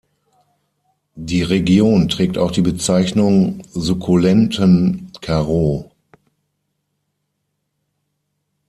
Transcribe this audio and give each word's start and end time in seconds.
Die 1.13 1.43
Region 1.43 2.09
trägt 2.09 2.39
auch 2.39 2.49
die 2.49 2.63
Bezeichnung 2.63 3.61
"Sukkulentenkaroo". 3.69 5.91